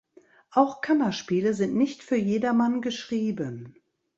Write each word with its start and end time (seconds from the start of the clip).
Auch 0.49 0.81
Kammerspiele 0.81 1.53
sind 1.53 1.75
nicht 1.75 2.01
für 2.01 2.15
jedermann 2.15 2.81
geschrieben. 2.81 3.75